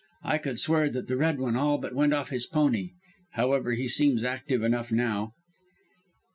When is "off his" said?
2.11-2.47